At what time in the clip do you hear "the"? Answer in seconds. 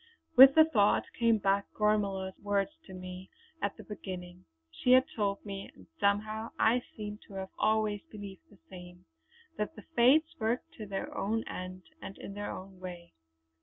0.55-0.65, 3.77-3.83, 8.49-8.57, 9.75-9.83